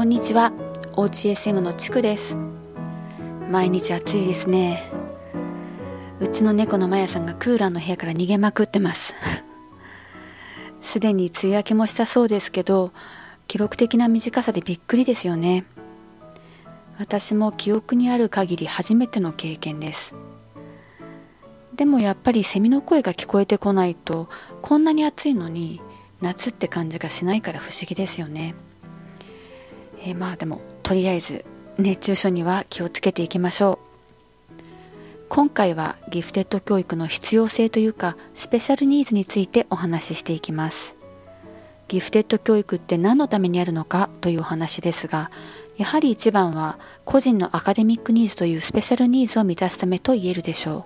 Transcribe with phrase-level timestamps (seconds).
[0.00, 0.50] こんにちは。
[0.96, 2.38] おうち SM のちくです。
[3.50, 4.82] 毎日暑いですね。
[6.20, 9.14] うちの猫のまやさんがクーラーの部屋から逃げまくってます。
[10.80, 12.92] すでに梅雨明けもしたそうですけど
[13.46, 15.66] 記録的な短さでびっくりですよね。
[16.98, 20.14] 私も記憶にある限り初めての経験です。
[21.74, 24.30] でもやっぱりセミの声が聞こえてこないと
[24.62, 25.78] こんなに暑いのに
[26.22, 28.54] 夏って感じがしないから不思議ですよね。
[30.02, 31.44] えー、まあでもとりあえず
[31.78, 33.90] 熱中症には気をつけていきましょう。
[35.28, 40.96] 今回はギフテッド教育の必要性というかスペシャルニーズについてお話ししていきます。
[41.86, 45.30] ギフテッド教育って何のためにあるのかというお話ですが
[45.76, 50.84] やはり一番は個人のアカデミックニーズというスペシャルニーズを満たすためと言えるでしょ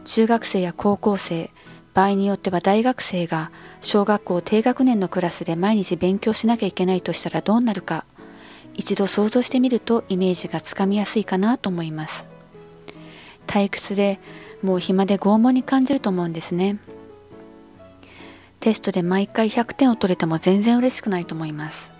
[0.00, 0.04] う。
[0.04, 1.50] 中学生や高校生
[1.94, 8.04] 場合によっては大学生が小学校低学年のクラスで毎日勉強しなきゃいけないとしたらどうなるか
[8.74, 12.26] 一度想像してみるとイメージがつかみやすいかなと思います。
[13.46, 14.18] 退屈で
[14.62, 16.78] もう暇で拷問に感じると思うんですね。
[18.58, 21.92] テストで毎回100点を取れても全然嬉しくないと思います。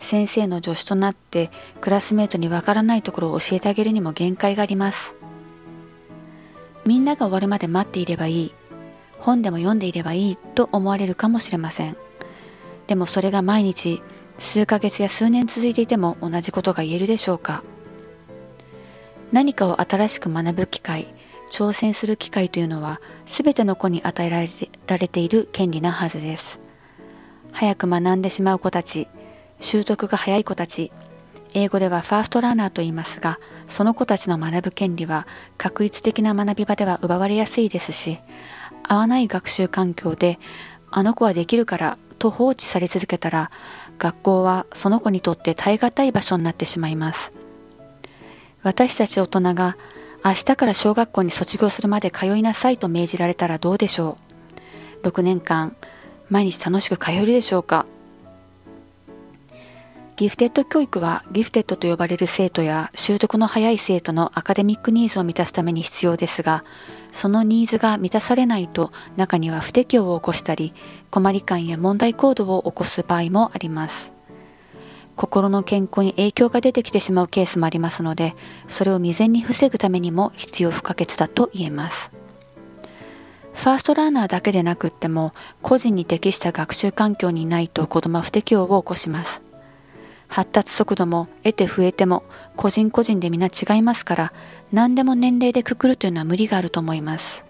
[0.00, 5.16] 先生の助手となってクラスメートにわからないところを教えてあげるにも限界があります。
[6.84, 8.54] みんなが終わるまで待っていればいい。
[9.20, 11.96] 本でも読んでいればいいと思われるかもしれません。
[12.86, 14.02] でもそれが毎日
[14.38, 17.62] 数ヶ月や数年続いていても同じことが言えるでしょうか。
[19.30, 21.06] 何かを新しく学ぶ機会
[21.52, 26.60] 挑戦する機会というのは全ての子に与えられてられている権利なはずです。
[27.52, 29.08] 早く学んでしまう子たち
[29.60, 30.90] 習得が早い子たち
[31.52, 35.26] 英語ではファーストラーナーと言いますがその子たちの学ぶ権利は
[35.58, 38.18] 確一的な学び場では奪われやすいですし
[38.90, 40.40] 合わない学習環境で
[40.90, 43.52] あの子はできるからと放置され続けたら
[43.98, 47.32] 学校はその子にとって耐え難い場所になってしまいます。
[48.62, 49.76] 私たち大人が
[50.24, 54.18] 明日から小学校に卒業するまで通いなさいと命じられたらどうでしょ
[55.04, 55.06] う。
[55.06, 55.76] 6年間
[56.28, 57.86] 毎日楽しく通えるでしょうか。
[60.16, 66.64] ギフテッド教育はギフテッドと呼ばれる生徒や習得の早い生徒の academic needs を満たすために必要ですが
[67.12, 70.72] そのニーズが満たされないと中には不適応を起こしたり
[71.10, 74.12] 困り感や問題行動を起こす場合もあります。
[75.16, 78.34] 心の健康に影響が出てきてしまうケースもありますので
[78.68, 82.10] それを未然に防ぐためにも必要不可欠だと言えます。
[83.52, 89.49] fast learner だけでなくっても個人に適した学習環境にないと子供は不適応を起こします。
[90.30, 92.22] 発達速度も得て増えても
[92.56, 94.32] 個人個人で皆違いますから
[94.72, 97.44] 何でも年齢でくくるというのは無理があると思います、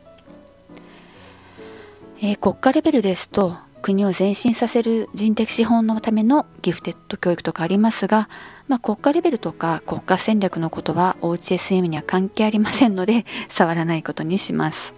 [2.23, 8.29] えー、国家レベルですと国を前進させる人的資本のためのギフテッド教育とかありますが、
[8.69, 14.95] まあ、国家レベルとか国家戦略のことはおうち SM には関係ありませんので 触らないことにします。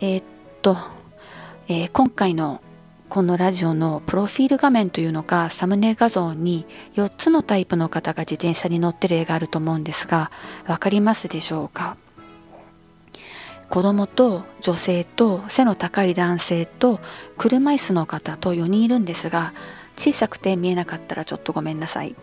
[0.00, 0.24] えー、っ
[0.62, 0.76] と、
[1.68, 2.60] えー、今回の
[3.08, 10.30] このラジオのプロフィール画面というのかサムネ画像に4つのタイプの方が自転車に乗ってる絵があると思うんですが
[10.66, 11.96] 分かりますでしょうか？
[13.70, 17.00] 子供と女性と背の高い男性と
[17.38, 19.52] 車椅子の方と4人いるんですが
[19.96, 22.16] 小さくて見えなかったらちょっとごめんなさい。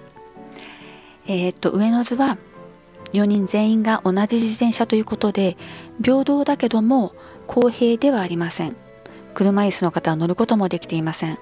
[1.27, 2.37] えー、っと上の図は
[3.13, 5.57] 4人全員が同じ自転車ということで
[6.03, 7.13] 平等だけども
[7.47, 8.75] 公平ではありません。
[9.33, 11.37] 車椅子の方は乗ることもできていません。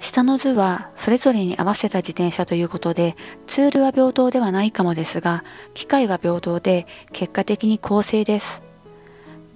[0.00, 8.62] 下の図はそれぞれに合わせた自転車ということでツールは平等ではないかもですが機械は平等で結果的に公正です。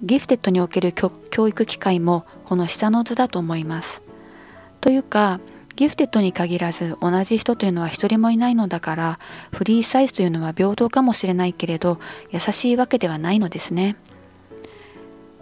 [0.03, 4.03] ギフテッドにおける教育機会もこの下の図だと思います。
[4.81, 5.39] というか
[5.75, 9.19] ギフテッドに限らず同じ人というのは一人もいないのだから
[9.51, 11.99] フリーサイズというのは平等かもしれないけれど
[12.31, 13.97] 優しいわけではないのですね。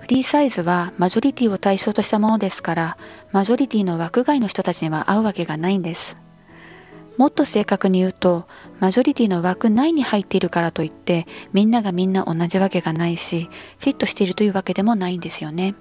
[0.03, 2.97] フリーサイズはマジョリティを対象としたものですから
[3.31, 6.17] マジョリティの枠外の人たちには合うわけがないんです。
[7.15, 8.45] もっと正確に言うと
[8.81, 13.47] マジョリティの枠内に入っているからといってみんながみんな同じわけがないし
[13.79, 15.73] フィットしているというわけでもないんですよね。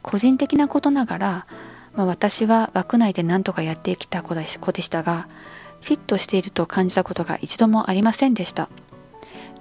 [0.00, 1.46] 個人的なことながら、
[1.94, 5.26] まあ、私は枠内で何とかやってきた子でしたが
[5.80, 8.68] フィットしていると感じたことが一度もありませんでした。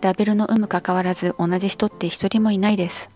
[0.02, 3.10] ラベルの有無かかわらず同じ人って一人もいないです。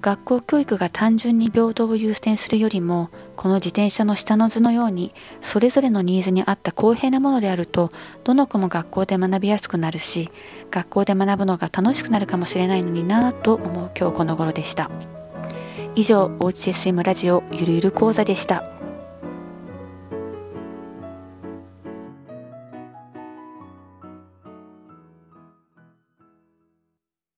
[0.00, 7.90] 学校教育が単純に平等を優先するよりもこの自転車の下の図のようにそれぞれのニーズに合った公平なものであると
[8.24, 10.30] どの子も学校で学びやすくなるし
[10.70, 14.90] 学校で学ぶのが楽しくなるかもしれないのになぁと思う今日この頃でした。
[15.94, 18.77] 以上おうち SM ラジオゆるゆる講座でした。